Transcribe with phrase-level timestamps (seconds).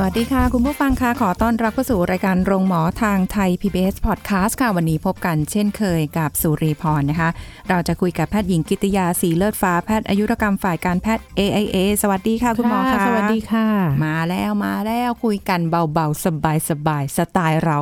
[0.00, 7.30] สวัสดีค่ะ คุณผู้ฟังค่ะขอต้อนรับเข้าสู่รายการโรงหมอทางไทย PBS Podcast ค่ะ วันนี้พบกันเช่นเคยกับสุรีพรนะคะ
[7.68, 13.66] เราจะคุยกับแพทย์หญิงกิตยาสีเลิศฟ้าแพทย์อายุรกรรมฝ่ายการแพทย์ AIA สวัสดีค่ะ คุณหมอค่ะ สวัสดีค่ะ
[14.04, 17.78] มาแล้วมาแล้วคุยกันเบาๆ สบายๆสไตล์เรา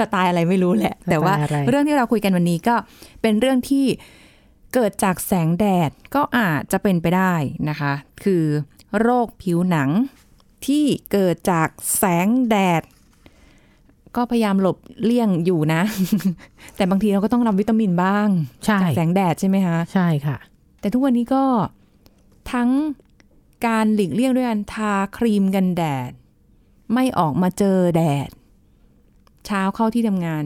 [0.00, 2.74] สไตล์อะไรไม่รู้แหละ แต่ว่าสไตล์อะไรเรื่องที่เราคุยกันวันนี้ก็
[3.22, 3.86] เป็นเรื่องที่
[4.74, 7.32] เกิดจากแสงแดดก็อาจจะเป็นไปได้
[7.68, 7.92] นะคะ
[8.24, 8.44] คือ
[9.00, 9.90] โรคผิวหนัง
[10.66, 12.82] ที่เกิดจากแสงแดด
[14.16, 15.82] ก็พยายามหลบเลี่ยงอยู่นะ
[16.76, 18.28] แต่บางทีเราก็ต้องรับวิตามินบ้าง
[18.64, 20.36] ใช่จากแสงแดดใช่ไหมคะใช่ค่ะ
[20.80, 21.44] แต่ทุกวันนี้ก็
[22.52, 22.70] ทั้ง
[23.66, 26.10] การหลีกเลี่ยงด้วยการทาครีมกันแดด
[26.94, 28.28] ไม่ออกมาเจอแดด
[29.46, 30.44] เช้าเข้าที่ทำงาน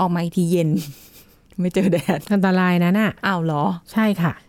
[0.00, 0.68] ออกมาอีกทีเย็น
[1.60, 4.47] ไม่เจอแดด อันตรายนะน่ะอ้าวเหรอ ใช่ค่ะอืม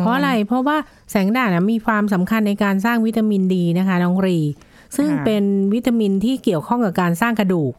[0.00, 0.76] เพราะอะไร เพราะว่า
[1.10, 4.38] แสงแดดนะมีความสำคัญในการสร้างวิตามินดีนะคะน้องรี
[4.96, 5.44] ซึ่งเป็น
[5.74, 7.72] วิตามินที่เกี่ยวข้องกับการสร้างกระดูก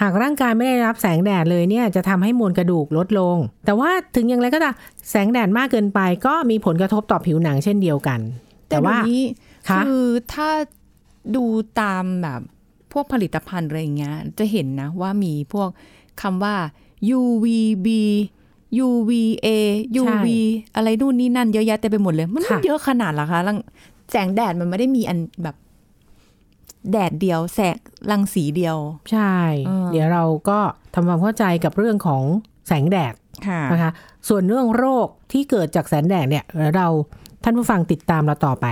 [0.00, 4.74] หากร่างกายไม่ได้รับแสงแดดเลยเนี่ยจะทำให้มวลกระดูกลดลง แต่ว่าถึงอย่างไรก็ตาม
[5.10, 8.20] แสงแดดมากเกินไป ก็มีผลกระทบต่อผิวหนังเช่นเดียวกัน
[8.68, 9.22] แต่ว่าเดี๋ยนี้
[9.68, 10.48] คะคือถ้า
[11.36, 11.44] ดู
[11.80, 12.40] ตามแบบ
[12.92, 15.68] พวกผลิตภัณฑ์อะไรอย่างเงี้ยจะเห็นนะว่ามีพวก
[16.22, 16.54] คำว่า
[17.18, 17.86] UVB
[18.84, 19.46] UVA
[20.00, 20.26] UV
[20.74, 23.58] อะไรนู่นนี่นั่นเยอะแยะเต็มไปหมดเลย มันไม่เยอะขนาดหรอคะรัง
[24.10, 25.56] แสงแดดมันไม่ได้มีอันแบบ
[26.92, 27.76] แดดเดียวแสง
[28.10, 28.76] รังสีเดียว
[29.12, 29.34] ใช่
[29.66, 30.58] เออเดี๋ยวเราก็
[30.94, 32.22] ทำความเข้าใจกับเรื่องของ
[32.68, 33.14] แสงแดด
[33.48, 33.92] ค่ะนะคะ
[34.28, 36.44] ส่วนเรื่องโรคที่เกิดจากแสงแดดเนี่ย
[36.76, 36.86] เรา
[37.44, 38.66] ท่านผู้ฟังติดตามเราต่อไป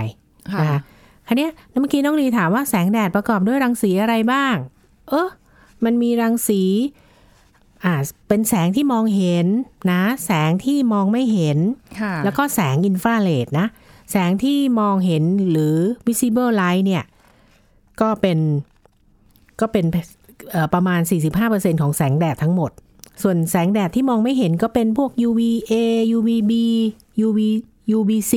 [0.53, 0.79] ค่ะนะคะ
[1.27, 4.55] คันนี้ยเมื่อกี้น้องลีถามว่าแสงแดดประกอบด้วยรังสีอะไรบ้าง
[5.09, 5.29] เออ
[5.85, 6.61] มันมีรังสี
[7.83, 7.93] อ่า
[8.27, 9.47] เป็นแสงที่มองเห็น
[9.91, 11.57] นะ แสงที่มองไม่เห็น
[12.01, 13.67] ค่ะแล้วก็แสงอินฟราเรดนะ
[14.11, 15.75] แสงที่มองเห็นหรือ
[16.07, 17.03] visible light เนี่ย
[18.01, 18.39] ก็เป็น
[19.61, 19.85] ก็เป็น
[20.51, 21.01] เอ่อประมาณ
[21.41, 22.71] 45%ของแสงแดดทั้งหมด
[23.23, 25.73] ส่วนแสงแดดที่มองไม่เห็นก็เป็นพวก UVA
[26.17, 26.51] UVB
[27.25, 27.39] UV
[27.97, 28.33] UVC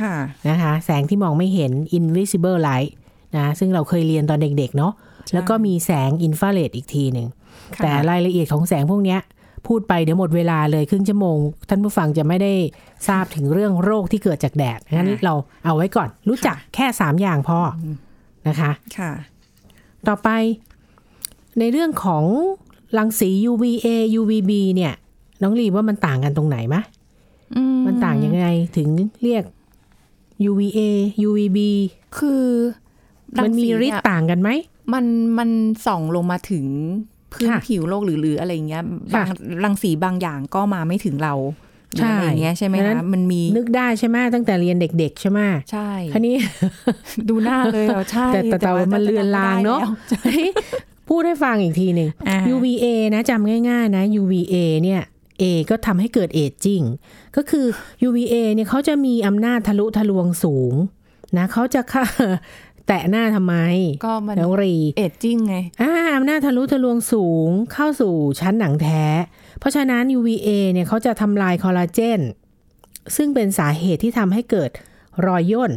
[0.00, 0.14] ค่ะ
[0.48, 2.90] นะคะ แสงที่มองไม่เห็น invisible light
[3.36, 4.92] นะ ซึ่งเราเคยเรียนตอนเด็กๆเนาะ
[5.34, 7.39] แล้วก็มีแสงอินฟราเรดอีกทีหนึ่งค่ะ
[7.82, 9.20] แต่รายละเอียดของแสงพวกเนี้ย
[9.66, 11.38] พูดไปเดี๋ยวหมดเวลาเลยครึ่งชั่วโมง
[11.68, 12.52] ท่านผู้ฟังจะไม่ได้
[13.08, 15.34] ทราบถึงเรื่องโรคที่เกิดจากแดดงั้นเรา
[15.64, 17.68] เอาไว้ก่อน รู้จักแค่สามอย่างพออ
[18.48, 19.12] นะคะค่ะ
[20.08, 20.28] ต่อไป
[21.58, 22.24] ในเรื่องของ
[22.98, 23.88] รังสี UVA
[24.20, 24.94] UVB เนี่ย
[25.42, 26.82] น้องลีว่ามันต่างกันตรงไหนมะ
[27.86, 28.46] มันต่างยังไง
[28.76, 28.88] ถึง
[29.22, 29.44] เรียก
[30.48, 30.78] UVA
[31.26, 31.58] UVB
[32.18, 32.44] คือ
[33.38, 34.48] รัมันงมีสีฤทเยธิ์ต่างกันไหม
[34.92, 35.04] มัน
[35.38, 35.50] มัน
[35.86, 36.66] ส่องลงมาถึง
[37.32, 39.26] พื้นค่ะผิวโลกหรือหรืออะไรเงี้ยค่ะบาง
[39.64, 41.34] รังสีบางอย่างก็มาไม่ถึงเรา
[41.94, 46.34] หรือใช่อะไรเงี้ยใช่ไหมดังนั้คะนมันมีนึกได้ใช่ไหมตั้งแต่เรียนเด็ก ๆ ใช่ไหมใช่คันนี้
[47.28, 49.80] ดูหน้าเลยเหรอใช่แต่แต่แต่ว่ามันเลือนลางเนอะ
[50.10, 50.54] จำไม่ได้แล้ว
[51.08, 54.54] พูดให้ฟังอีกทีหนึ่งอ่า UVA นะจำง่าย ๆ นะ UVA
[54.84, 55.02] เนี่ย
[55.42, 56.82] A ก็ทำให้เกิดเอจจิ้ง
[57.36, 57.66] ก็คือ
[58.06, 60.74] UVA เนี่ยเขาจะมีอำนาจทะลุทะลวงสูง
[61.38, 62.04] นะเขาจะเข้า
[62.88, 63.54] แตะหน้าทำไม
[64.06, 69.04] ก็มันน้องรี เอจจิ้งไง อ่าอำนาจทะลุทะลวงสูงเข้าสู่ชั้นหนังแท้
[69.58, 72.20] เพราะฉะนั้น UVA เนี่ยเขาจะทำลายคอลลาเจน
[73.16, 74.70] ซึ่งเป็นสาเหตุที่ทำให้เกิด
[75.26, 75.72] รอยย่น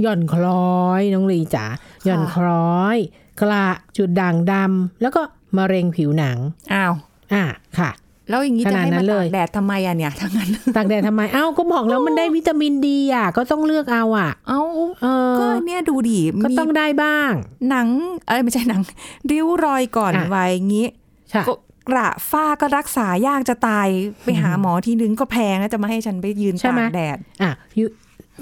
[0.00, 1.66] หย่อนคล้อยน้องลีจ๋า
[2.04, 2.96] หย่อนคล้อย
[3.40, 5.22] กระจุดด่างดำแล้วก็
[5.56, 6.38] มะเร็งผิวหนัง
[6.72, 6.94] อ้าว
[7.32, 7.44] อ่า
[7.78, 7.90] ค่ะ
[8.32, 14.60] แล้วอย่างนี้ขจะนาดให้นั้มานเลตายกแดดทำไมอะเนี่ยทั้งนั้นตากแดดทำไมเอ้าก็บอกแล้วมันได้วิตามินดีอะก็ต้องเลือกเอาอะ เอ้า
[15.02, 17.30] เออก็เนี่ยดูดิก็มีต้องได้บ้าง
[17.70, 17.88] หนัง
[18.28, 18.82] เอ้ยไม่ใช่หนัง
[19.30, 20.86] ริ้วรอยก่อนอะไว้อย่างงี้
[21.34, 21.54] ค่ะก็
[21.88, 23.88] กระฝ้าก็รักษายากจะตาย
[24.22, 27.86] ไปหาหมอทีนึงก็แพงแล้วจะมาให้ฉันไปยืนใช่ตาไหมกแดดอะยุ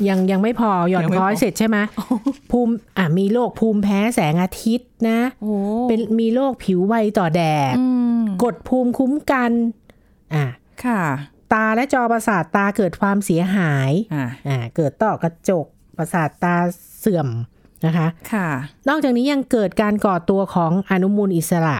[0.08, 1.78] ยังยังไม่พอหย่อนยังไม่คล้อยพอเสร็จใช่ไหม
[2.50, 5.52] ภูมิอะมีโรคภูมิแพ้แสงอาทิตย์นะโอ้
[5.88, 7.42] เป็นมีโรคผิวไวต่อแด
[7.72, 7.86] ดอื
[8.20, 9.50] มกดภูมิคุ้มกัน
[10.34, 10.46] อะ
[10.84, 11.02] ค่ะ
[11.52, 15.66] ตาและจอประสาทตาเกิดความเสียหายอ่าอ่าเกิดต้อกระจก
[15.98, 16.56] ประสาทตา
[16.98, 17.28] เสื่อม
[17.86, 18.48] นะคะค่ะ
[18.88, 21.76] นอกจากนี้ยังเกิดการก่อตัวของอนุมูลอิสระ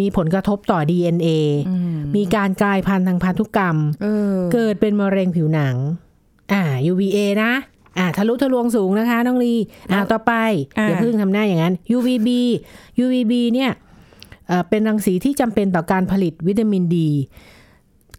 [0.00, 1.28] มีผลกระทบต่อ DNA
[1.68, 5.76] อืมมีการกลายพันธุ์ทางพันธุกรรมเออเกิดเป็นมะเร็งผิวหนัง
[6.52, 7.52] อ่า UVA นะ
[7.98, 9.54] อ่าทะลุทะลวงสูงนะคะ น้องลี
[9.92, 10.32] อ่าต่อไป
[10.78, 12.28] อ่าอย่าเพิ่งทำหน้าอย่างนั้น UVB
[13.04, 13.70] UVB เนี่ย
[14.50, 17.10] เอ่อเป็นรังสีที่จำเป็นต่อการผลิตวิตามินดี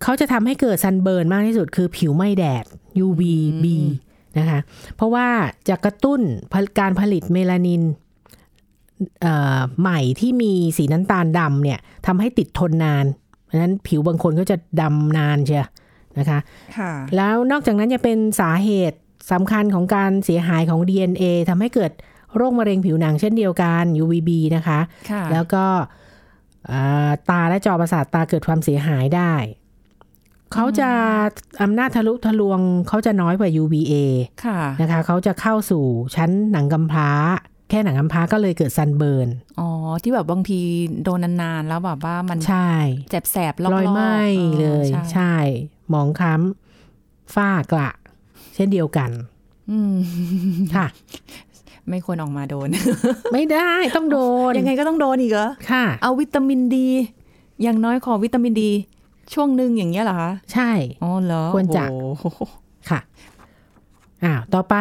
[0.03, 2.65] เขาจะทำให้เกิด sunburn มากที่สุดคือผิวไหม้แดด
[3.05, 3.65] UVB
[4.37, 4.59] นะคะ
[4.95, 5.27] เพราะว่า
[5.69, 6.21] จะกระตุ้น
[6.79, 7.83] การผลิตเมลานิน
[9.21, 13.05] เอ่อใหม่ที่มีสีน้ำตาลดำเนี่ยทำให้ติดทนนาน
[13.45, 15.67] เพราะฉะนั้นผิวบางคนก็จะดำนานเชียว
[16.19, 16.39] นะคะ
[16.77, 18.97] ค่ะแล้วนอกจากนั้นจะเป็นสาเหตุ
[19.31, 21.91] สำคัญของการเสียหายของ DNA ทำให้เกิด
[22.35, 24.79] โรคมะเร็งผิวหนังเช่นเดียวกัน UVB นะคะ
[25.11, 26.00] ค่ะแล้วก็อ่า
[27.29, 29.33] ตาและจอประสาทตาเกิดความเสียหายได้
[30.53, 30.89] เขาจะ
[31.61, 33.93] อำนาจทะลุทะลวงเขาจะน้อยกว่า UVA
[34.45, 35.83] ค่ะนะคะเขาจะเข้าสู่
[36.15, 37.09] ชั้นหนังกำพร้า
[37.69, 39.29] แค่หนังกำพร้าก็เลยเกิดซันเบิร์น
[39.59, 39.69] อ๋อ
[40.03, 40.59] ที่แบบบางที
[41.03, 42.71] โดนนานๆ แล้วแบบว่ามันใช่
[43.09, 45.33] แสบแสบๆลอกๆรอยไหม้ออเลยใช่ใช่
[45.89, 47.89] หมองคล้ำฝ้ากระ
[48.55, 49.11] เช่นเดียวกัน
[49.71, 49.95] อืม
[50.75, 50.87] ค่ะ
[51.91, 52.67] ไม่ควรออกมาโดน
[53.33, 56.87] ไม่ได้ต้องโดน ยังไงก็ต้องโดนอีกเหรอค่ะ เอาวิตามินดี
[57.63, 58.71] อย่างน้อยขอวิตามินดี
[59.33, 60.71] ช่วงหนึ่งอย่างเงี้ยเหรอคะใช่
[61.03, 62.25] อ๋อเหรอควรจะโอ้โห
[62.89, 62.99] ค่ะ
[64.23, 64.75] อ้าวต่อไป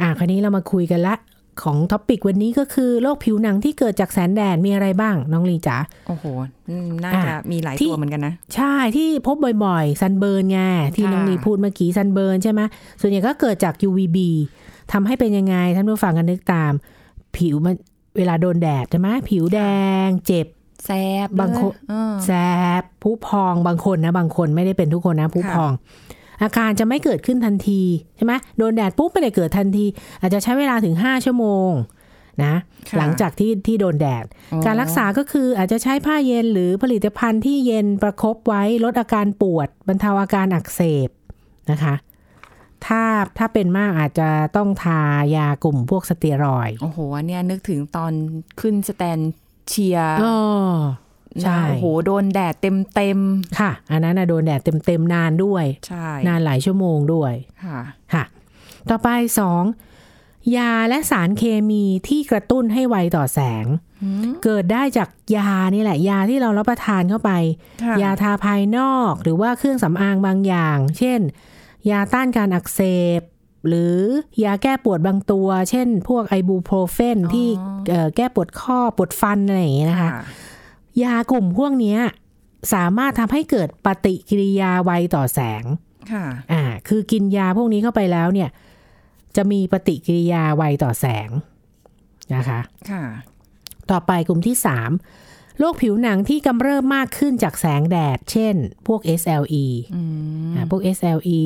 [0.00, 1.16] อ่าคราวนี้เรามาคุยกันละ
[1.62, 5.76] ของท็อปิกวันนี้ก็คือโรคผิวหนังที่เกิดจากแสงแดดมีอะไรบ้าง น้องลีจ๋า
[6.06, 6.24] โอ้โห
[6.70, 10.60] อืมน่าอะจะมีหลายที่ตัวเหมือนกันนะ ใช่ที่พบบ่อยๆ sunburn ไง
[10.96, 12.60] ที่ค่ะน้องลีพูดเมื่อกี้ sunburn ใช่ไหม
[13.00, 14.18] ส่วนใหญ่ก็เกิดจาก UVB
[14.92, 16.72] ทำให้เป็นยังไงท่านผู้ฟังกันนึกตาม
[17.36, 17.74] ผิวมัน
[18.16, 19.60] เวลาโดนแดดใช่ไหมผิวแด
[20.06, 20.46] ง เจ็บ
[20.84, 20.90] แส
[21.26, 22.30] บบางคนเออแส
[22.80, 25.72] บผุพองบางคนนะบางคนไม่ได้เป็นทุกคนนะผู้ค่ะพอง
[26.42, 27.82] อาการจะไม่เกิดขึ้นทันที
[28.16, 29.84] ใช่ไหมโดนแดดปุ๊บไม่ได้เกิดทันที
[30.20, 31.70] อาจจะใช้เวลาถึง5ชั่วโมง
[32.44, 32.54] นะ
[32.88, 41.10] ค่ะหลังจากที่ที่โดนแดดอ๋อการรักษาก็คืออาจจะใช้ผ้าเย็นหรือผลิตภัณฑ์ที่เย็นประคบไว้ลดอาการปวดบรรเทาอาการอักเสบ
[41.70, 41.94] นะคะ
[42.86, 43.02] ถ้า
[43.38, 45.00] ถ้าเป็นมากอาจจะต้องทา
[45.36, 48.12] ยากลุ่มพวกสเตียรอยด์โอ้โหอันเนี้ยนึกถึงตอน
[48.60, 49.18] ขึ้นสแตน
[49.68, 50.38] เชียร์อ๋อ
[51.42, 53.18] ใช่นะโอ้โหโดนแดดเต็มเต็ม
[53.60, 57.32] ค่ะ อันนั้นนะโดนแดดเต็มๆนานด้วยๆใช่ นานหลายชั่วโมงด้วย
[57.64, 57.80] ค่ะ
[58.14, 58.24] ค่ะ
[58.90, 59.62] ต่อไปสอง
[60.56, 63.66] ยาและสารเคมีที่กระตุ้นให้ไวต่อแสง
[64.44, 67.30] เกิดได้จากยานี่แหละ ยาที่เรารับประทานเข้าไป
[67.82, 71.20] ค่ะยาทาภายนอกหรือว่าเครื่องสำอางบางอย่าง เช่น
[71.90, 72.80] ยาต้านการอักเส
[73.20, 73.22] บ
[73.68, 73.96] หรือ
[74.44, 77.48] ยาแก้ปวดบางตัว เช่น พวกไอบูโปรเฟนที่
[77.90, 80.10] เอ่อแก้ปวดข้อปวดฟันอะไรอย่างเงี้ยนะคะ
[81.02, 82.00] ยากลุ่มพวกเนี้ย
[82.74, 85.64] สามารถทำให้เกิดปฏิกิริยาไวต่อแสง
[86.12, 88.48] ค่ะอ่า คือกินยาพวกนี้เข้าไปแล้วเนี่ย
[89.36, 91.28] จะมีปฏิกิริยาไวต่อแสง
[92.34, 92.60] นะคะ
[92.90, 93.04] ค่ะ
[93.90, 98.54] ต่อไปกลุ่มที่3 โรคผิวหนังที่กำเริบมากขึ้นจากแสงแดด เช่น
[98.86, 99.64] พวก SLE
[99.94, 100.02] อื
[100.48, 101.40] มอ่าพวก SLE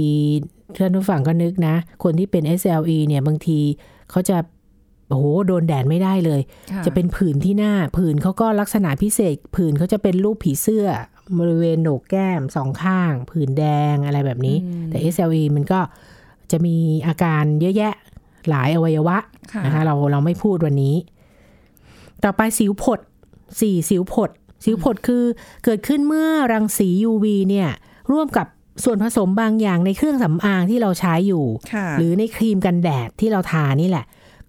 [0.76, 3.60] ท่านผู้ฟังก็นึกนะ คนที่เป็น SLE เนี่ยบางที
[4.10, 4.36] เขาจะ
[5.08, 6.40] โอ้โหโดนแดดไม่ได้เลย
[6.72, 10.86] ค่จะเป็นผื่นที่หน้า ผื่นเขาก็ลักษณะพิเศษ ผื่นเขาจะเป็นรูปผีเสื้อ
[11.38, 14.56] บริเวณโหนกแก้มสองข้าง ผื่นแดงอะไรแบบนี้
[14.90, 15.80] แต่ SLE มันก็
[16.50, 17.94] จะมีอาการเยอะแยะ
[18.48, 19.18] หลายอวัยวะ
[19.52, 20.96] ค่ะนะคะเราเราไม่พูดวันนี้
[22.24, 22.98] ต่อไปสิวผด
[23.60, 24.30] สี่สิวผด
[24.64, 25.24] สิวผดคือ
[25.64, 27.68] เกิดขึ้นเมื่อรังสี UV เนี่ย
[28.12, 28.46] ร่วมกับ
[28.84, 34.04] ส่วนผสมบางอย่างในเครื่องสำอางที่เราใช้อยู่ค่ะหรือในครีมกันแดดที่เราทานี่แหละ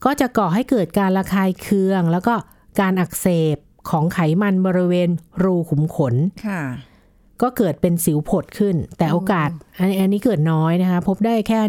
[0.05, 2.33] ก็จะก่อให้เกิดการระคายเคือง แล้วก็
[2.79, 3.57] การอักเสบ
[3.89, 5.09] ของไขมันบริเวณ
[5.43, 6.15] รูขุมขน
[6.47, 6.61] ค่ะ
[7.41, 11.59] ก็เกิดเป็นสิวผดขึ้น แต่โอกาสอันอันนี้เกิดน้อยนะคะ พบได้แค่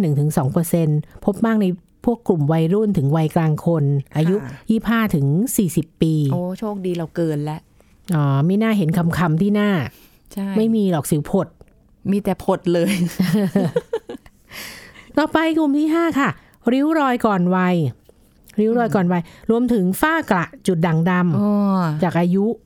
[0.62, 1.66] 1-2%พบมากใน
[2.06, 3.84] พวกกลุ่มวัยรุ่นถึงวัยกลางคน
[4.16, 4.36] อายุ
[4.76, 5.26] 25 ถึง
[5.66, 7.60] 40 ปี โอ้ โชคดีเราเกินแล้ว
[8.14, 9.70] อ๋อไม่น่าเห็นคำคำๆที่หน้า
[10.32, 11.48] ใช่ ไม่มีหรอกสิวผด
[12.10, 12.92] มีแต่ผดเลย
[15.16, 16.28] ต่อไปกลุ่มที่ 5 ค่ะ
[16.72, 17.76] ริ้วรอยก่อนวัย
[18.60, 22.44] ริ้วรอยก่อนวัยรวมถึงฝ้ากระจุดด่างดอ๋อำจากอายุ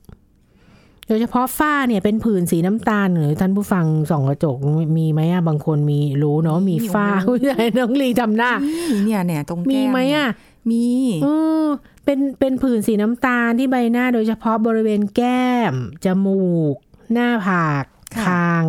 [1.11, 4.57] ดยเฉพาะฝ้าเนี่ยเป็นผื่นสีน้ำตาลหรือท่านผู้ฟังส่องกระจก
[4.97, 7.39] มีไหมอะบางคนมีรู้เนาะมีฝ้าอุ้ย
[7.77, 10.31] น้องลีทำหน้านี่เนี่ยเนี่ยตรงแก้มีไหมเนี่ยอะ
[10.69, 10.85] มี
[11.23, 11.27] เอ
[11.65, 11.67] อ
[12.05, 15.73] เป็นเป็นผื่นสีน้ำตาลที่ใบหน้าโดยเฉพาะบริเวณแก้ม
[16.05, 16.75] จมูก
[17.13, 17.83] หน้าผาก
[18.23, 18.63] คาง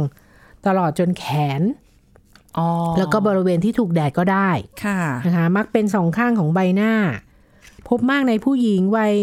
[0.66, 1.24] ตลอดจนแข
[1.60, 1.62] น
[2.58, 2.68] อ๋อ
[2.98, 4.50] แล้วก็บริเวณที่ถูกแดดก็ได้
[4.84, 6.92] ค่ะนะคะมักเป็นสองข้างของใบหน้า
[7.88, 9.14] พบมากในผู้หญิงวัย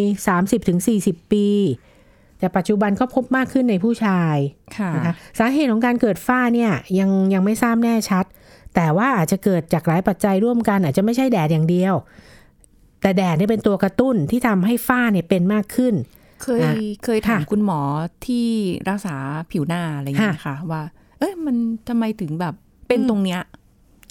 [0.62, 1.48] 30-40 ปี
[2.40, 4.36] แต่ปัจจุบันก็พบมากขึ้นในผู้ชาย
[4.78, 8.26] ค่ะนะคะสาเหตุของการเกิดฝ้าเนี่ยยังยังไม่ทราบแน่ชัด
[8.76, 11.96] แต่ว่าอาจจะเกิดจากหลายปัจจัยร่วมกัน อาจจะไม่ใช่แดดอย่างเดียว
[13.02, 15.94] แต่แดดเนี่ยเป็นตัวกระตุ้นที่ทำให้ฝ้าเนี่ยเป็นมากขึ้น
[16.44, 16.74] เคยอะ
[17.06, 17.80] เคยถามค่ะคุณหมอ
[18.26, 18.48] ที่
[18.90, 19.16] รักษา
[19.52, 20.82] ผิวหน้าอะไรอย่างเงี้ยค่ะว่า
[21.20, 21.56] เอ้ยมัน
[21.88, 22.54] ทำไมถึงแบบ
[22.88, 23.42] เป็นตรงเนี้ย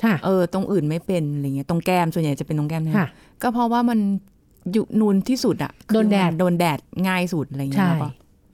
[0.05, 3.09] ค่ะเออตรงอื่นไม่เป็นอะไรเงี้ยตรงแก้มส่วนใหญ่จะเป็นตรงแก้มนะค่ะ
[3.43, 4.38] ก็เพราะว่ามันอ
[4.77, 8.09] ยู่นูนที่สุดอะโดนแดดคือมัโดนแดดง่ายสุดอะไรเงี้ใช่ยแล้วก็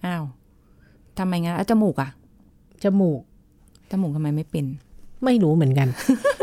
[0.04, 0.24] อ้าว
[1.18, 2.10] ทำไมงั้นแล้วจมูกอะ
[2.84, 3.20] จมูก
[3.90, 4.64] จมูกทำไมไม่เป็น
[5.24, 5.88] ไม่รู้เหมือนกัน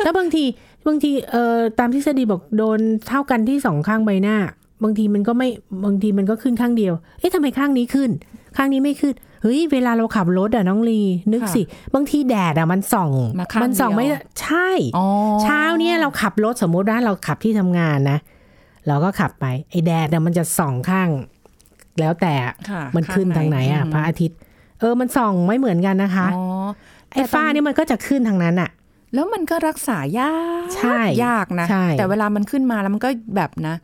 [0.03, 0.43] แล้วบางที
[0.87, 4.37] บางทีเอ่อตามทฤษฎีบอกโดนเท่ากันที่สองข้างใบหน้า
[4.83, 5.49] บางทีมันก็ไม่
[5.85, 8.09] บางทีมันก็ขึ้นข้างเดียว เอ๊ะทำไมข้างนี้ขึ้น
[8.57, 11.01] ข้างนี้ไม่ขึ้นเฮ้ยเวลาเราขับรถอะน้องลี
[11.31, 11.61] นึกค่ะสิ
[11.93, 15.05] บางทีแดดอะมันส่องมาข้างมัส่องเดียวไม่ได้ใช่อ๋อ
[15.43, 18.17] เช้าเนี่ยเราขับรถสมมุติว่าเราขับที่ทำงานนะ
[18.87, 21.09] เราก็ขับไป ไอ้แดดเนี่ยมันจะส่องข้าง
[21.99, 22.33] แล้วแต่
[22.69, 24.37] ค่ะมันขึ้นข้ทางไหนอะมพระอาทิตย์
[24.79, 26.43] เออมันส่องไม่เหมือนกันนะคะอ๋อ
[27.11, 28.69] ไอ้ฝ้านี่มันก็จะขึ้นทางนั้นอะ
[29.13, 30.35] แล้วมันก็รักษายา
[30.65, 33.75] กใช่ยากนะใช่แต่เวลามันขึ้นมาแล้วมันก็แบบนะ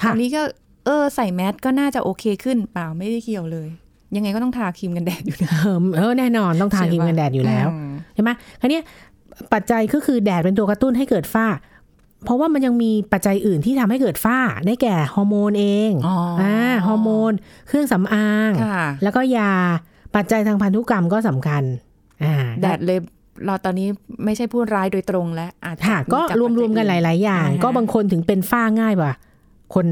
[0.00, 0.42] ค่ะอันนี้ก็
[0.84, 3.68] เออใส่แมสก็น่าจะโอเคขึ้นเปล่าไม่ได้เกี่ยวเลย
[4.16, 8.30] ยังไงก็ต้องทาครีมกันแดดอยู่นะเออเออแน่นอนต้องทาครีมกันแดดอยู่แล้วอืมใช่ไหม
[8.60, 8.82] คราวเนี้ย
[9.52, 11.46] ปัจจัยก็คือแดดเป็นตัวกระตุ้นให้เกิดฝ้า
[12.24, 16.54] เพราะว่ามันยังมีปัจจัยอื่นที่ทำให้เกิดฝ้าได้แก่ฮอร์โมนเองอ๋ออ่
[16.86, 17.32] ฮอร์โมน
[17.68, 19.52] เครื่องสำอางค่ะแล้วก็ยา
[20.16, 21.62] ปัจจัยทางพันธุกรรมก็สำคัญ
[22.24, 22.98] อ่าแดดเลย
[23.44, 23.88] เราตอนนี้
[24.24, 29.12] ไม่ใช่พูดร้ายโดยตรงแล้วอาจจะค่ะก็จากรวมๆกันหลาย ๆ อย่างอ่าฮะก็บางคนถึงเป็นฝ้าง่ายกว่า
[29.74, 29.86] คน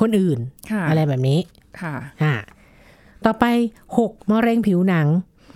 [0.00, 0.38] คนอื่น
[0.70, 1.38] ค่ะอะไรแบบนี้
[1.80, 2.34] ค่ะอ่า
[3.24, 3.44] ต่อไป
[3.98, 5.06] หกมะเร็งผิวหนัง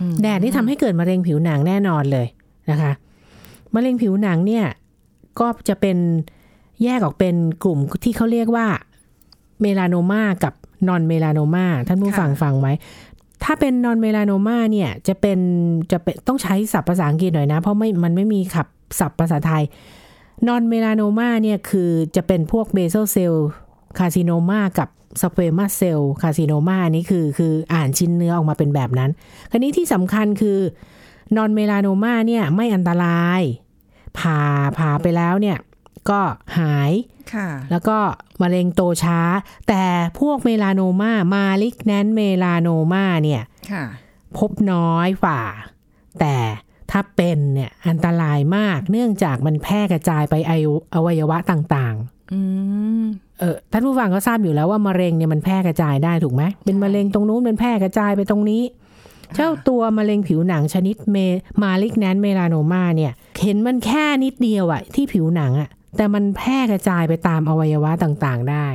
[0.01, 2.27] อืมแดดนี่ทำให้เกิดมะเร็งผิวหนังแน่นอนเลย
[2.69, 2.91] นะคะ
[3.75, 4.65] มะเร็งผิวหนังเนี่ย
[5.39, 5.97] ก็จะเป็น
[6.83, 8.67] แยกออกเป็นกลุ่มที่เขาเรียกว่า
[9.61, 10.53] เมลานมากับ
[10.87, 12.73] non-melanoma ท่านผู้ฟังฟังไว้
[13.43, 15.39] ถ้าเป็น non-melanoma เนี่ยจะเป็น
[15.91, 18.67] จะเป็นต้องใช้ศัพท์ภาษาอังกฤษหน่อยนะ เพราะไม่มันไม่มีคำ
[18.99, 19.63] ศัพท์ภาษาไทย
[20.47, 23.33] non-melanoma เนี่ยคือจะเป็นพวก basal cell
[23.97, 24.89] carcinoma กับ
[25.21, 29.11] squamous cell carcinoma นี่คือคืออ่านชิ้นเนื้อออกมาเป็นแบบนั้น
[29.51, 30.57] คราวนี้ที่สำคัญคือ
[31.37, 33.41] นอนเมลาน o มาเนี่ยไม่อันตราย
[34.19, 34.41] ผ่า
[34.77, 35.57] ผ่าไปแล้วเนี่ย
[36.09, 36.21] ก็
[36.59, 36.91] หาย
[37.33, 37.97] ค่ะแล้วก็
[38.41, 39.19] มะเร็งโตช้า
[39.69, 39.83] แต่
[40.19, 43.85] พวกเมลาน o มามาลิกแนนเมลาน o มาเนี่ยค่ะ
[44.37, 45.41] พบน้อยฝ่า
[46.19, 46.35] แต่
[46.91, 51.95] ถ้าเป็นเนี่ยอันตรายมากเนื่องจากมันแพร่กระจายไปอายุอวัยวะต่าง
[52.33, 52.39] อื
[53.03, 58.61] มๆเออท่านผู้ฟังก็ทราบอยู่แล้วว่ามะเร็งเนี่ยมันแพร่กระจายได้ถูกไหมเป็นมะเร็งตรงนู้นมันแพร่กระจายไปตรงนี้
[59.35, 61.17] เจ้าตัวมะเร็งผิวหนังชนิดเม
[61.61, 68.67] มาลิกแนนเมลาน o มาเนี่ย เห็นมันแค่นิดเดียวอะที่ผิวหนังอะแต่มันแพร่กระจายไปตามอวัยวะต่างๆ ได้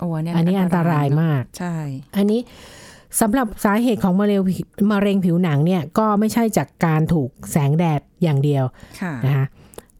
[0.00, 1.74] โอ้เนี่ยอันนี้อันตรายเนอะมาก ใช่
[2.16, 2.40] อันนี้
[3.20, 8.64] สำหรับสาเหตุของมะเร็งผิวมะเร็งผิวหนังเนี่ยก็ไม่ใช่จากการถูกแสงแดดอย่างเดียว
[9.00, 9.46] ค่ะนะคะ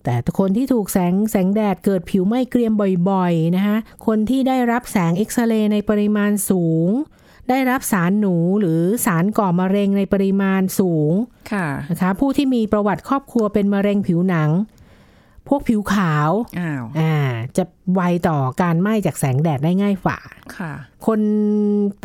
[0.05, 2.73] แต่คนที่ถูกแสงแสงแดดเกิดผิวไหม้เกรียม
[3.11, 6.89] บ่อยๆนะคะคนที่ได้รับแสงเอ็กซเรย์ในปริมาณสูง
[7.51, 11.13] ได้รับสารหนูหรือสารก่อมะเร็งในปริมาณสูง
[11.53, 14.51] ค่ะนะคะผู้ที่มีประวัติครอบครัวเป็นมะเร็งผิวหนัง
[15.49, 17.15] พวกผิวขาวอ้าวอ่า
[17.57, 17.65] จะ
[17.95, 20.19] ไวต่อการไหม้จากแสงแดดได้ง่ายฝ่า
[20.57, 20.73] ค่ะ
[21.07, 21.21] คน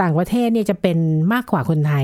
[0.01, 0.97] ต่างประเทศเนี่ยจะเป็น
[1.33, 2.03] มากกว่าคนไทย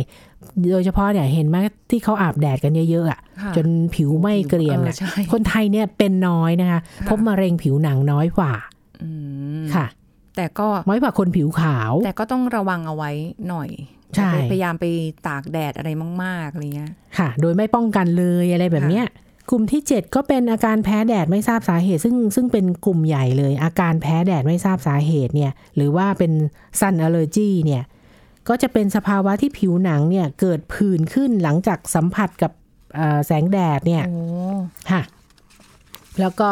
[0.72, 1.58] โดยเฉพาะเนี่ยเห็นไหม
[1.89, 8.53] ที่เขาอาบแดดกันเยอะๆอะค่ะจนผิวไหม้เกรียมออน่ะใช่คนไทยเนี่ยเป็นน้อยนะคะค่ะพบมะเร็งผิวหนังน้อยกว่า
[9.01, 9.10] อื
[9.62, 9.86] มค่ะ
[10.36, 13.12] แต่ก็น้อยกว่าคนผิวขาว แต่ก็ต้องระวังเอาไว้
[13.50, 13.70] หน่อย
[14.16, 14.86] ใช่อย่าไปพยายามไป
[15.28, 15.90] ตากแดดอะไร
[16.24, 19.08] มากๆอะไรเงี้ยค่ะ โดยไม่ป้องกันเลยอะไรแบบเนี้ย
[19.50, 26.32] กลุ่มที่ 7 ก็เป็นอาการแพ้แดดไม่ทราบสาเหตุ ซึ่งซึ่งเป็นกลุ่มใหญ่เลย อาการแพ้แดดไม่ทราบสาเหตุเนี่ยหรือว่าเป็น
[26.80, 27.84] ซันอ l ลเลอร์จีเนี่ย
[28.48, 32.52] ก็จะเป็นสภาวะที่ผิวหนังเนี่ยเกิดผื่นขึ้นหลังจากสัมผัสกับ
[32.96, 34.20] เอ่อแสงแดดเนี่ยโอ้
[34.92, 35.02] ค่ะ
[36.20, 36.50] แล้วก็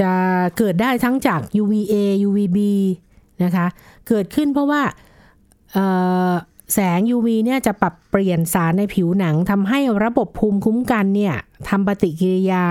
[0.00, 0.12] จะ
[0.58, 1.94] เกิดได้ทั้งจาก UVA
[2.28, 2.58] UVB
[3.44, 3.66] นะคะ
[4.08, 4.82] เกิดขึ้นเพราะว่า
[5.72, 5.86] เอ่
[6.30, 6.32] อ
[6.74, 11.34] แสง UV เนี่ยจะปรับเปลี่ยนสารในผิวหนังทำให้ระบบภูมิคุ้มกันเนี่ย
[11.68, 12.66] ทำปฏิกิริยา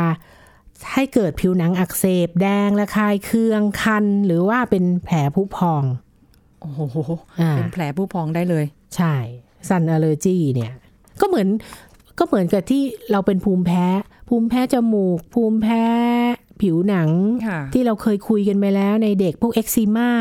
[0.93, 5.83] ให้เกิดผิวหนังอักเสบแดงระคายเคืองคัน หรือว่าเป็นแผลผุพอง
[6.61, 6.97] โอ้โห
[7.41, 9.15] อ่าเป็นแผลผู้พองได้เลย ใช่
[9.67, 10.73] ซันอ l เลอร์จีเนี่ย
[11.21, 11.47] ก็เหมือน
[12.19, 13.85] ก็เหมือนกับที่เราเป็นภูมิแพ้
[14.29, 15.83] ภูมิแพ้จมูก ภูมิแพ้
[16.61, 17.09] ผิวหนัง
[17.47, 20.11] ค่ะที่เราเคยคุยกันไปแล้วในเด็กพวกเอ็กซิมา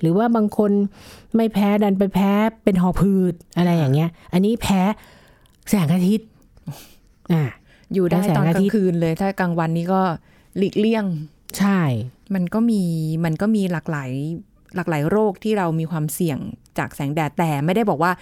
[0.00, 0.72] หรือว่าบางคน
[1.36, 2.32] ไม่แพ้ดันไปแพ้
[2.64, 4.80] เป็นหอบพืดอะไรอย่างเงี้ย อันนี้แพ้
[5.68, 6.28] แสงอาทิตย์
[7.32, 7.44] อ่า
[7.94, 10.02] อยู่ได้แสงตอนอากลาทิตงย์คืนเลย ถ้ากลางวันนี้ก็
[10.58, 11.04] หลีกเลี่ยง
[11.58, 11.80] ใช่
[12.34, 12.82] มันก็มี
[13.24, 14.10] มันก็มีหลากหลาย
[14.76, 16.38] หลากหลายโรคที่เรามีความเสี่ยง
[16.78, 18.12] จากแสงแดดแต่ไม่ได้บอกว่า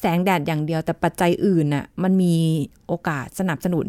[0.00, 2.34] แสงแดดอย่างเดียวแต่ปัจจัยอื่นน่ะมันมี
[2.86, 3.86] โอกาสสนับสนุน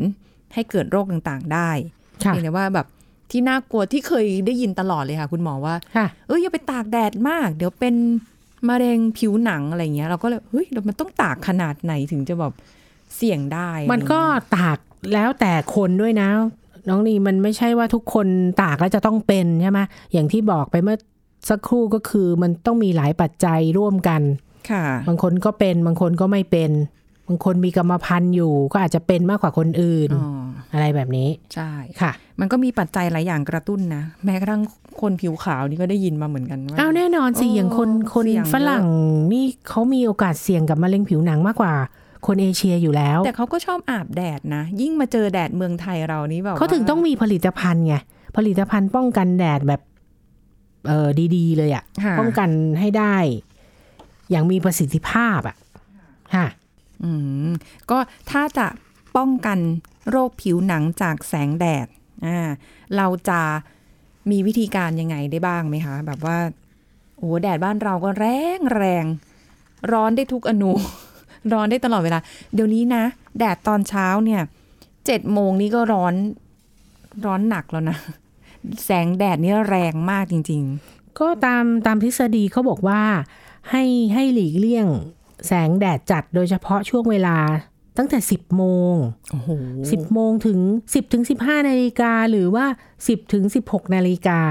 [0.53, 1.69] ให้เกิดโรคต่างๆได้
[2.23, 2.87] ค่ะเพียงแต่ว่าแบบ
[3.31, 7.95] ที่น่ากลัวที่เคยได้ยินตลอดเลยค่ะ คุณหมอว่าค่ะเอ้ยอย่าไปตากแดดมาก เดี๋ยวเป็น
[8.69, 12.53] มะเร็งผิวหนังอะไรเงี้ย เราก็เลยเฮ้ยเรามันต้องตากขนาดไหนถึงจะแบบ
[13.15, 14.19] เสี่ยงได้ มันก็
[14.57, 14.77] ตาก
[15.13, 16.29] แล้วแต่คนด้วยนะ
[16.89, 18.27] น้องนีมันไม่ใช่ว่าทุกคน
[18.63, 19.79] ตากแล้วจะต้องเป็นใช่ไหม
[20.13, 20.97] อย่างที่บอกไปเมื่อ
[21.49, 24.21] สักครู่ก็คือมันต้องมีหลายปัจจัยร่วมกัน
[24.69, 26.71] ค่ะ บางคนก็เป็นบางคนก็ไม่เป็น
[27.29, 31.71] บางคนมีกรรมพันธุ์อยู่ ก็อาจจะเป็นมากกว่าคนอื่นอ๋ออะไรแบบนี้ ใช่
[32.01, 34.61] ค่ะ มันก็มีปัจจัยหลายอย่างกระตุ้นนะ แม้กระทั่ง
[35.01, 38.85] คนผิวขาวนี่ก็ได้ยินมาเหมือนกันว่าอ้าวแน่นอนสิโอ้อย่างคนคนเสี่ยงเยอะฝรั่ง
[39.33, 41.73] นี่เขามีโอกาสเสี่ยงกับมะเร็งผิวหนังมากกว่า
[42.27, 47.95] คนเอเชียอยู่แล้ว แต่เขาก็ชอบอาบแดดนะ ยิ่งมาเจอแดดเมืองไทยเรานี่แบบเขาถึงว่ต้องมีผลิตภัณฑ์ไง
[48.37, 49.81] ผลิตภัณฑ์ป้องกันแดดแบบ
[50.87, 53.15] เออดีๆ เลยอะค่ะ ป้องกันให้ได้
[54.29, 55.55] อย่างมีประสิทธิภาพอะ
[56.35, 56.47] ค่ะ
[57.03, 57.11] อื
[57.47, 57.49] ม
[57.89, 57.97] ก็
[58.31, 58.67] ถ้าจะ
[59.17, 59.59] ป้องกัน
[60.09, 61.87] โรคผิวหนังจากแสงแดด
[62.25, 62.49] อ่า
[62.97, 63.41] เราจะ
[64.31, 66.37] มีวิธีการยังไงได้บ้างไหมคะ แบบว่า
[67.17, 68.25] โอ้แดดบ้านเราก็แร
[68.57, 69.05] งแรง
[69.91, 70.71] ร้อนได้ทุกอนู
[71.53, 72.19] ร้อนได้ตลอดเวลา
[72.53, 73.03] เดี๋ยวนี้นะ
[73.37, 74.41] แดดตอนเช้าเนี่ย
[75.05, 76.13] เจ็ดโมงนี้ก็ร้อน
[77.25, 77.97] ร้อนหนักแล้วนะ
[78.85, 83.01] แสงแดดนี่แรงมากจริง ๆ ก็ตามตามทฤษฎีเขาบอกว่า
[83.69, 84.87] ให้ให้หลีกเลี่ยง
[85.47, 87.37] แสงแดดจัดโดยเฉพาะช่วงเวลา
[87.97, 89.49] ตั้งแต่ 10 โมงๆโอ้โห
[89.81, 92.65] 10 โมงถึง 10 ถึง 15 นาฬิกาหรือว่า
[92.99, 94.41] 10 ถึง 16 นาฬิกา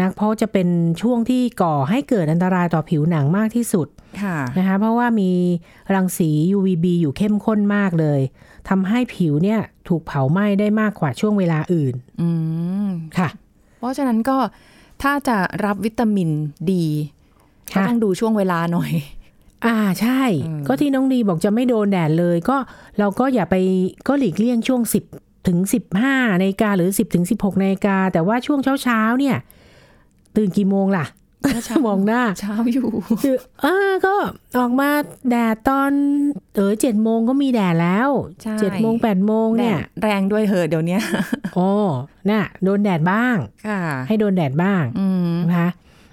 [0.00, 0.68] นะเพราะจะเป็น
[1.02, 3.88] ช่วงที่ก่อให้เกิดอันตรายต่อผิวหนังมากที่สุด
[4.22, 5.30] ค่ะนะคะเพราะว่ามี
[5.94, 8.20] รังสี UVB อยู่เข้มข้นมากเลย
[8.68, 12.28] ทำให้ผิวเนี่ยถูกเผาไหม้ได้มากกว่าช่วงเวลาอื่นอื
[12.86, 13.28] มค่ะ
[13.78, 14.36] เพราะฉะนั้นก็
[15.02, 16.30] ถ้าจะรับวิตามิน
[16.72, 16.86] ดี
[17.72, 18.92] ก็ค่ะต้องดูช่วงเวลาหน่อย
[19.66, 22.56] อ่าใช่อืมก็ที่น้องดีบอกจะไม่โดนแดดเลย ก็
[22.98, 23.56] เราก็อย่าไป
[24.08, 24.82] ก็หลีกเลี่ยงช่วง
[25.14, 25.58] 10ถึง
[26.00, 29.36] 15นาฬิกาหรือ10ถึง16นาฬิกา แต่ว่าช่วงเช้าเช้าๆเนี่ย
[30.36, 31.06] ตื่นกี่โมงล่ะ
[31.86, 32.88] มองหน้าเช้าอยู่
[33.22, 34.14] คืออ่าก็
[34.58, 34.88] ออกมา
[35.30, 35.90] แดดตอน
[36.54, 38.10] เออเจ็ดโมงก็มีแดดแล้ว
[38.42, 41.02] ใช่เจ็ดโมงแปดโมงแดเนี่ยดแรงด้วยเหอะเดี๋ยวเนี้ย
[41.54, 41.68] โอ้
[42.30, 45.70] น่ะ โดนแดดบ้างค่ะให้โดนแดดบ้างอืมนะคะ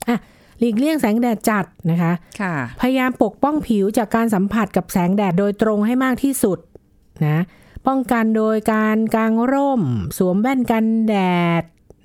[0.08, 0.18] อะ
[0.62, 6.60] หลีกเลี่ยงแสงแดดจัดนะคะค่ะพยายามปกป้องผิวจากการสัมผัสกับแสงแดดโดยตรงให้มากที่สุด
[7.28, 7.38] นะ
[7.88, 9.82] ป้องกันโดยการกางร่ม
[10.18, 11.16] สวมแว่นกันแด
[11.62, 11.64] ด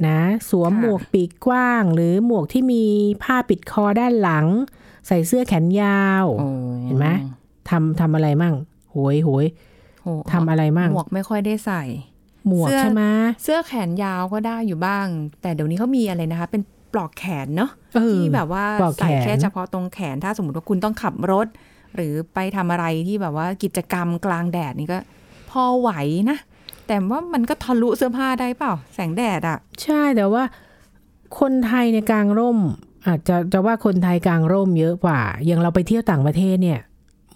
[0.08, 2.84] นะสวมค่ะหมวกปีกกว้าง หรือหมวกที่มี
[3.22, 4.46] ผ้าปิดคอด้านหลัง
[5.06, 6.48] ใส่เสื้อแขนยาวโอ้
[6.84, 7.08] เห็นไหม
[7.70, 8.54] ทำทำอะไรมั่ง
[8.90, 9.44] โหยโหย
[10.02, 11.82] โอ้ทำอะไรมั่งหมวกไม่ค่อยได้ใส่
[12.48, 13.02] หมวกเสื้อใช่ไหม
[13.42, 15.06] เสื้อแขนยาวก็ได้อยู่บ้าง
[15.42, 16.62] แต่เดี๋ยวนี้เขามีอะไรนะคะ เป็น
[16.96, 21.46] ปลอกแขนเนาะเออที่แบบว่าปลอกแขนใส่แค่เฉพาะตรงแขน ถ้าสมมติว่าคุณต้องขับรถ
[21.94, 24.98] หรือไปทำอะไรที่แบบว่ากิจกรรมกลางแดดนี่ก็
[25.50, 25.90] พอไหว
[26.30, 26.38] นะ
[26.86, 30.42] แต่ว่ามันก็ทะลุเสื้อผ้าได้เปล่า แสงแดดอะใช่แต่ว่า
[31.40, 32.58] คนไทยในยกลางร่ม
[33.06, 36.80] อาจจะจะว่าคนไทยกลางร่มเยอะกว่า อย่างเราไปเที่ยวต่างประเทศเนี่ย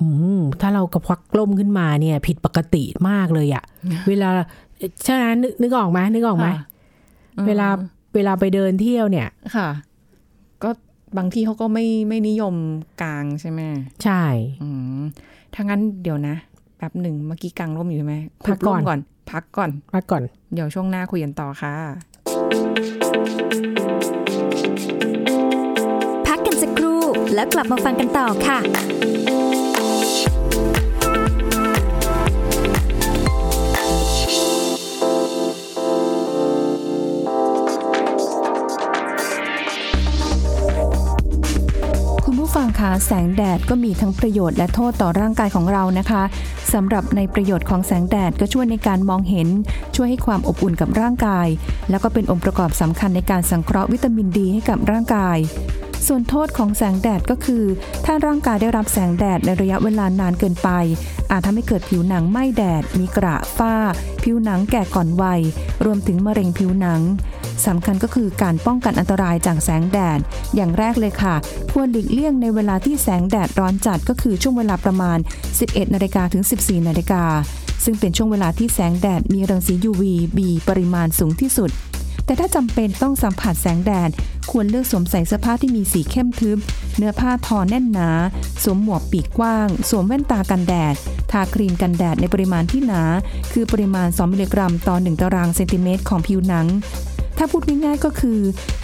[0.01, 0.07] อื
[0.38, 3.64] มถ้าเรากระควักร่มขึ้นมาเนี่ย ผิดปกติมากเลยอะ
[4.09, 4.29] เวลา
[5.05, 7.68] ใช่ไหมนึกนึกออกไหมนึกออกไหมค่ะเวลา
[8.14, 9.68] เวลาไปเดินเที่ยวเนี่ยค่ะ
[10.62, 10.70] ก็
[11.16, 12.55] บางที่เขาก็ไม่ไม่นิยม
[13.03, 13.61] กลางใช่ไหม
[14.05, 14.25] ใช่
[14.62, 14.68] อื
[14.99, 15.01] ม
[15.55, 16.35] ถ้างั้นเดี๋ยวนะ
[16.77, 20.23] แป๊บหนึ่งเมื่อกี้กลางร่มอยู่ใช่ไหมพักก่อนหุบร่มก่อน พักก่อนมาก่อน
[20.55, 21.75] เดี๋ยวช่วงหน้าคุยกันต่อค่ะ
[26.27, 27.01] พักกันสักครู่
[27.35, 28.59] แล้วกลับมาฟังกันต่อค่ะ
[42.51, 46.23] ผู้ฟังคะแสงแดดก็มีทั้งประโยชน์และโทษต่อร่างกายของเรานะคะ
[46.73, 49.49] สำหรับในประโยชน์ของแสงแดดก็ช่วยในการมองเห็น
[49.97, 51.49] ช่วยให้ความอบอุ่นกับร่างกาย
[51.91, 55.39] แล้วก็เป็นองค์ประกอบสำคัญในการสังเคราะห์วิตามินดีให้กับร่างกาย
[56.07, 57.65] ส่วนโทษของแสงแดดก็คือ
[58.05, 60.69] ถ้าร่างกายได้รับแสงแดดในระยะเวลานานเกินไป
[61.31, 63.75] อาจทำให้เกิดผิวหนังไหม้แดด มีกระฝ้า
[64.23, 65.41] ผิวหนังแก่ก่อนวัย
[65.85, 67.01] รวมถึงมะเร็งผิวหนัง
[67.66, 70.18] สำคัญก็คือการป้องกันอันตรายจากแสงแดด
[70.55, 71.35] อย่างแรกเลยค่ะ
[71.73, 75.18] ควรหลีกเลี่ยงในเวลาที่แสงแดดร้อนจัดก็คือช่วงเวลาประมาณ
[75.57, 77.25] 11นาฬิกาถึง 14นาฬิกา
[77.85, 81.70] ซึ่งเป็นช่วงเวลาที่แสงแดดมีรังสี UVB ปริมาณสูงที่สุด
[82.25, 84.11] แต่ถ้าจำเป็นต้องสัมผัสแสงแดด
[84.51, 86.59] ควรเลือกสวมใส่เสื้อผ้าที่มีสีเข้มทึบ
[86.96, 88.11] เนื้อผ้าทอแน่นหนา
[88.62, 90.94] สวมหมวกปีกกว้าง สวมแว่นตากันแดด
[91.31, 93.03] ทาครีมกันแดดในปริมาณที่หนา
[93.53, 96.66] คือปริมาณ 2 มิลลิกรัม ต่อ 1 ตารางเซนติเมตรของผิวหนัง
[97.42, 98.38] ถ้าพูดง่ายๆก็คือ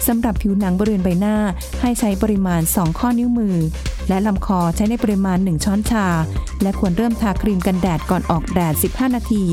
[0.07, 1.35] สำหรับผิวหนังบริเวณใบหน้า
[1.81, 3.55] ให้ใช้ปริมาณ 2 ข้อนิ้วมือ
[4.09, 6.07] และลำคอใช้ในปริมาณ 1 ช้อนชา
[6.61, 9.43] และควรเริ่มทาครีมกันแดดก่อนออกแดด 15 นาที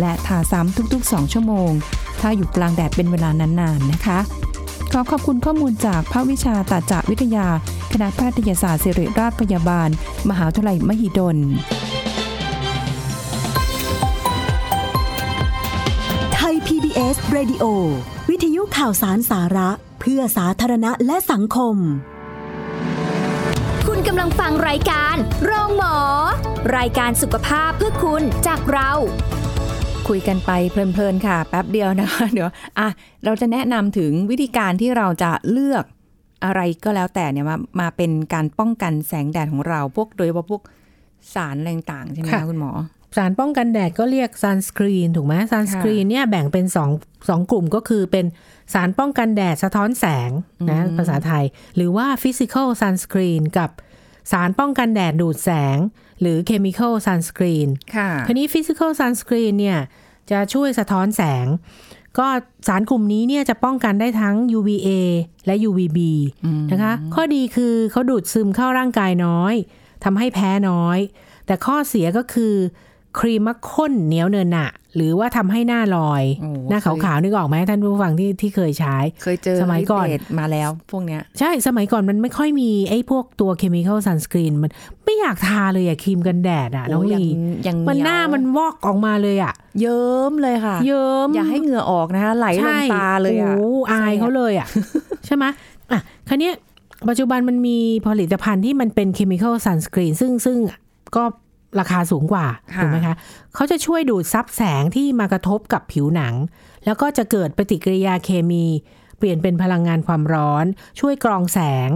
[0.00, 1.70] และทาซ้ำทุก ๆ 2 ชั่วโมง
[2.20, 4.18] ถ้าอยู่กลางแดดเป็นเวลานานๆนะคะ
[4.92, 7.46] ขอขอบคุณข้อมูลจากภาควิชาตาจาวิทยา
[7.92, 9.88] คณะแพทยศาสตร์ศิริราชพยาบาล
[10.28, 11.36] มหาวิทยาลัยมหิดล
[16.34, 17.64] ไทย PBS PBS Radio
[18.36, 19.70] วิทยุข่าวสารสาระ
[20.00, 21.76] เพื่อสาธารณะและสังคม
[23.86, 25.96] คุณกำลังฟังรายการโรงหมอ
[26.76, 28.90] รายการสุขภาพเพื่อคุณจากเรา
[30.08, 32.88] คุยกันไปเพลินๆค่ะ แป๊บเดียวนะคะ เดี๋ยวอะ
[33.24, 35.84] เราจะแนะนำถึงวิธีการที่เราจะเลือก
[36.44, 40.62] อะไรก็แล้วแต่เนี่ยมามาเป็นการป้องกันแสงแดดของเราพวกโดยเฉพาะพวก
[41.34, 42.72] สารอะไรต่างๆใช่ไหมค่ะคะคุณหมอ
[43.16, 46.90] สารป้องกันแดดก็เรียก sunscreen ถูกไหม sunscreen เนี่ยแบ่งเป็นสอง
[47.28, 48.26] สองกลุ่มก็คือเป็น
[48.74, 50.30] สารป้องกันแดดสะท้อนแสง
[50.70, 51.44] นะภาษาไทย
[51.76, 53.70] หรือว่า physical sunscreen กับ
[54.32, 55.78] สารป้องกันแดดดูดแสง
[56.20, 59.78] หรือ chemical sunscreen ค่ะคราวนี้ physical sunscreen เนี่ย
[60.30, 61.46] จะช่วยสะท้อนแสง
[62.18, 62.26] ก็
[62.68, 64.88] สารกลุ่มนี้เนี่ยจะป้องกันได้ทั้ง UVA
[65.46, 65.98] และ UVB
[66.72, 69.54] นะคะ ข้อดีคือเขาดูดซึมเข้าร่างกายน้อย
[70.04, 70.98] ทำให้แพ้น้อย
[71.46, 72.54] แต่ข้อเสียก็คือ
[73.18, 84.70] ครีมมักข้นเหนียวเหนอะหนะหรือว่าทำให้หน้าลอยโอ้หน้าเคขาวยๆนึกออกไหมท่านผู้ฟังที่ที่เคยใช้ เคยเจอสมัยก่อนฤทธิ์เดชมาแล้วพวกเนี้ย ใช่สมัยก่อนมันไม่ค่อยมีไอ้พวกตัว chemical sunscreen มัน
[85.04, 87.26] ไม่อยากทาเลยอะครีมกันแดดอะน้องโยัลี
[87.66, 94.66] ยังมันหน้ามันวอกออกมาเลยอะเยิ้มเลยค่ะ เยิ้มอย่าให้เหงื่อออกนะคะไหลลใช่งตาเลยอะโอ้อายเขาเลยอะ
[95.26, 95.44] ใช่ไหม
[95.90, 96.54] อะคราวเนี้ย
[97.08, 100.58] ปัจจุบันมันมีผลิตภัณฑ์ที่มันเป็นเคมีคอลซันสกรีนซึ่งซึ่ง
[101.16, 101.24] ก็
[101.78, 103.14] ราคาสูงกว่าค่ะถูกไหมคะ
[103.54, 106.34] เขาจะช่วยดูดซับแสงที่มากระทบกับผิวหนัง
[106.84, 108.66] แล้วก็จะเกิดปฏิกิริยาเคมี
[109.18, 110.64] เปลี่ยนเป็นพลังงานความร้อน
[111.00, 111.90] ช่วยกรองแสง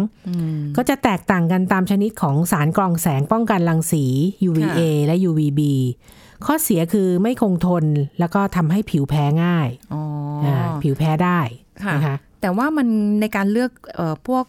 [0.77, 4.05] ก็จะแตกต่างกันตามชนิดของสารกรองแสงป้องกันรังสี
[4.49, 5.61] UVA และ UVB
[6.47, 7.85] ข้อเสียคือไม่คงทน
[8.19, 11.41] แล้วก็ทำให้ผิวแพ้ง่ายอ๋อาผิวแพ้ได้
[11.85, 12.87] ค่ะนะคะแต่ว่ามัน
[13.21, 14.45] ในการเลือกเอ่อพวก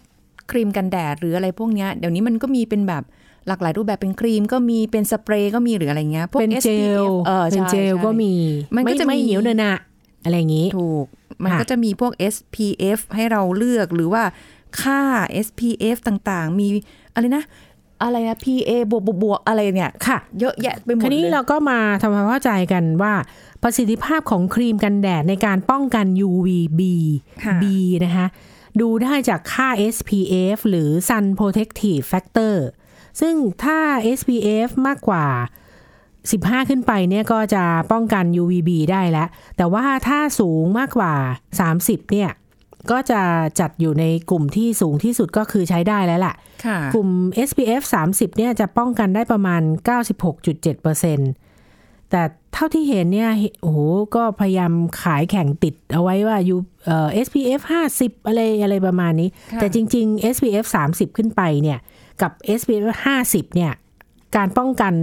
[0.52, 3.04] ครีมกันแดดหรืออะไรพวกเนี้ยเดี๋ยวนี้มันก็มีเป็นแบบ
[3.48, 6.70] หลากหลายรูปแบบเป็นครีมก็มีเป็นสเปรย์ก็มีหรืออะไรเงี้ยพวกเป็นเจ
[7.02, 8.34] ล SPF เออเป็นใช่เจลใช่ก็มี
[8.76, 9.76] มันก็จะไม่มีเหนียวเนอะหนะ
[10.24, 11.06] อะไรอย่างนี้ถูก
[11.44, 14.24] มันค่ะก็จะมีพวก SPF ให้เราเลือกหรือว่า
[14.82, 15.02] ค่า
[15.46, 16.68] SPF ต่างๆ มี
[17.14, 17.44] อะไรนะ
[18.04, 23.14] อะไรนะ PA บวกบวกบวกอะไรเนี่ยค่ะ เยอะแยะไปหมคดราวนี้เลยเราก็มาทำความเข้าใจกันว่า
[23.64, 26.82] ประสิทธิภาพของครีมกันแดดในการป้องกัน UVB
[27.44, 27.66] ค่ะ B
[28.06, 28.26] นะคะ
[28.82, 32.56] ดูได้จากค่า SPF หรือ Sun Protective Factor
[33.22, 33.80] ซึ่งถ้า
[34.18, 35.26] SPF มากกว่า
[35.98, 41.14] 15 ขึ้นไปเนี่ยก็จะป้องกัน UVB ได้แล้ว แต่ว่าถ้าสูงมากกว่า
[41.64, 42.30] 30 เนี่ย
[42.92, 43.22] ก็จะ
[43.60, 46.34] จัดอยู่ในกลุ่มที่สูงที่สุดก็คือใช้ได้แล้วล่ะ
[46.66, 47.10] ค่ะกลุ่ม
[47.48, 49.62] SPF 30 เนี่ยจะป้องกันได้ประมาณ
[50.42, 52.22] 96.7%แต่
[52.54, 53.80] เท่าที่เห็นเนี่ย โอ้โห
[54.16, 57.62] ก็พยายามขายแข่งติดเอาไว้ว่าอยู่เอ่อ SPF
[57.96, 61.80] 50 อะไรอะไรประมาณนี้ค่ะแต่จริง ๆ SPF 30 ขึ้นไปเนี่ย
[62.22, 62.86] กับ SPF
[63.24, 63.74] 50 เนี่ย
[64.36, 64.94] การป้องกัน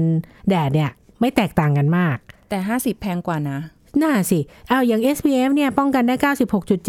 [0.48, 2.16] แดดเนี่ย ไม่แตกต่างกันมาก
[2.48, 3.58] แต่ 50 แพงกว่านะ
[4.02, 6.14] น่าสิเอาอย่าง SPF เนี่ย ป้องกันได้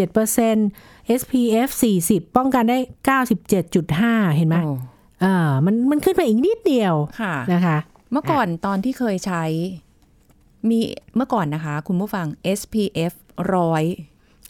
[0.08, 1.70] 96.7% SPF
[2.04, 2.78] 40 ป้องกันได้
[3.58, 4.74] 97.5 เห็นไหมโอ้
[5.24, 7.78] อ่ามันมันขึ้นไปอีกนิดเดียวค่ะนะคะ
[8.12, 9.44] เมื่อก่อนตอนที่เคยใช้
[10.70, 10.80] มี
[11.16, 12.28] เมื่อก่อนนะคะ คุณผู้ฟัง
[12.60, 13.14] SPF
[13.56, 13.84] ร้อย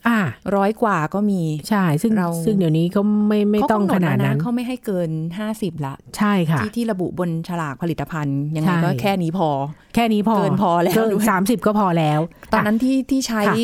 [0.07, 0.19] อ่า
[0.55, 5.10] ร้อยกว่าก็มี ใช่ ซึ่งเราซึ่งเดี๋ยวนี้ก็ไม่ไม่ต้องเขขกำหนาดแล้วนั้นเขาไม่ให้เกิน
[5.47, 9.49] 50 ละ ใช่ค่ะ ที่ที่ระบุบนฉลากผลิตภัณฑ์ ยังไงใช่ก็แค่นี้พอ
[9.95, 12.19] แค่นี้พอ เกินพอแล้วเกินด้วยสามสิบก็พอแล้ว
[12.53, 13.55] ตอนนั้นที่ที่ใช้ค่ะ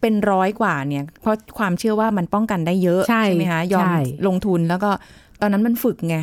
[0.00, 4.90] เป็นร้อยกว่าเนี่ย เพราะความเชื่อว่ามันป้องกันได้เยอะใช่ไหมคะยอมใช่ลงทุนแล้วก็
[5.40, 6.16] ตอนนั้นมันฝึกไง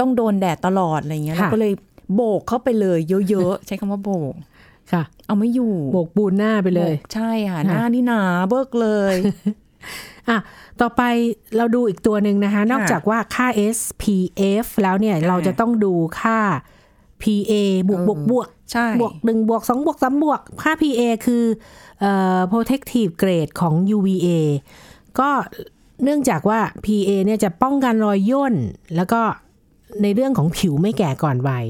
[0.00, 1.72] ต้องโดนแดดตลอดอะไรเงี้ยค่ะเราก็เลย
[2.14, 4.34] โบกเข้าไปเลยเยอะๆ ใช้คำว่าโบก
[4.92, 9.14] ค่ะ เอาไม่อยู่โบกปูนหน้าไปเลยโบกใช่ค่ะค่ะ หน้านี่หนาเบิกเลย
[10.28, 10.38] อะ
[10.80, 11.02] ต่อไป
[11.56, 13.46] เราดูอีกตัวหนึ่งนะคะ นอกจากว่าค่า
[13.76, 16.38] SPF แล้วเนี่ยค่ะเราจะต้องดูค่า
[17.22, 17.52] PA
[17.88, 21.44] บวกบวกบวกใช่บวกหนึ่งบวกสองบวกสามบวก ค่า PA คือ
[22.00, 24.28] เอ่อ protective grade ของ UVA
[25.18, 25.30] ก็
[26.04, 28.54] เนื่องจากว่า PA เนี่ยจะป้องกันรอยย่น
[28.96, 29.20] แล้วก็
[30.02, 31.64] ในเรื่องของผิวไม่แก่ก่อนวัย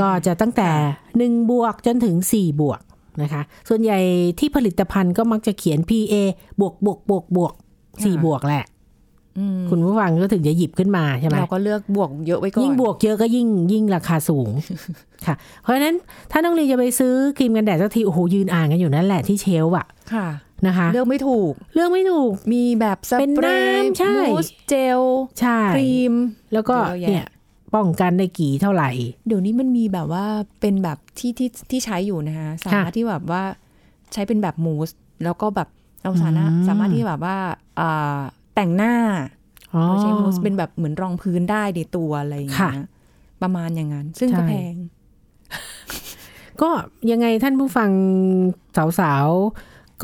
[0.00, 0.70] ก็จะตั้งแต่
[1.34, 2.80] 1บวกจนถึง4บวก
[3.22, 3.98] นะคะ ส่วนใหญ่
[4.38, 6.14] ที่ผลิตภัณฑ์ก็มักจะเขียน PA
[6.60, 7.52] บวกบวกบวกบวก
[7.88, 8.64] 4บวกแหละ
[9.38, 14.48] อืมคุณผู้ฟังก็ถึงจะหยิบขึ้นมาใช่ไหมเราก็เลือกบวกเยอะไว้ก่อนยิ่งบวกเยอะก็ยิ่งยิ่งราคาสูง
[15.26, 15.94] ค่ะ เพราะฉะนั้น
[16.30, 20.28] ถ้าน้องลีจะไปซื้อครีมกันแดดสักทีโอ้โหยืนอ่านกันอยู่นั่นแหละที่เชลฟ์อะค่ะ
[20.66, 25.00] นะคะ เลือกไม่ถูกเรื่องไม่ถูกมีแบบสเป็นเปรย์น้ำใช่มูสเจล
[25.40, 26.14] ใช่ครีม
[26.52, 27.26] แล้วก็เยอะแยะเนี่ย
[27.74, 28.90] ป้องกันได้กี่เท่าไหร่
[29.26, 30.24] เดี๋ยวนี้มันมีแบบว่า
[30.60, 33.42] เป็นแบบที่ที่ที่ใช้อยู่นะคะสามารถที่แบบว่า
[34.12, 34.90] ใช้เป็นแบบมูส
[35.24, 35.68] แล้วก็แบบ
[36.02, 37.36] เราสามารถอืมสามารถที่แบบว่า
[37.80, 38.18] อ่า
[38.54, 38.94] แต่งหน้า
[39.74, 42.88] อ๋อโดยใช้มูสเป็นแบบเหมือนรองพื้นได้ในตัวอะไรอย่างค่ะเงี้ย
[43.42, 44.74] ประมาณอย่างนั้น ซึ่งก็ใช่แพง
[46.62, 46.70] ก็
[47.10, 47.90] ยังไงท่านผู้ฟัง
[49.00, 49.26] สาว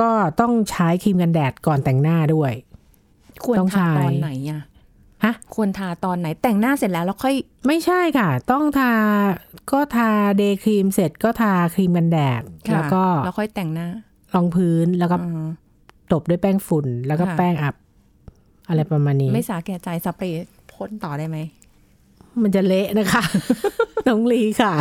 [0.01, 2.53] ก็ต้องใช้ครีมกันแดดก่อนแต่งหน้าด้วย
[3.45, 4.63] ควรต้องทาใช้ตอนไหนอะ
[5.25, 7.35] ฮะควรทาตอนไหนแต่งหน้าเสร็จแล้วแล้วค่อย
[7.67, 8.93] ไม่ใช่ค่ะ ต้องทา
[9.73, 13.89] ก็ทาเดย์ครีมเสร็จก็ทาครีมกันแดดค่ะแล้วก็แล้วค่อยแต่งหน้า
[14.35, 15.47] รองพื้นแล้วก็อืม
[16.13, 17.75] ตบด้วยแป้งฝุ่น แล้วก็ค่ะแป้งอับ
[18.69, 21.39] อะไรประมาณนี้ ไม่สาแก่ใจสเปรย์พ่นต่อได้ไหม
[22.43, 23.23] มันจะเละนะคะ
[24.09, 24.73] น้องลีค่ะ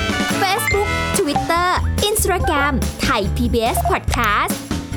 [0.42, 1.68] Facebook Twitter
[2.08, 2.72] Instagram
[3.06, 4.54] Thai PBS Podcast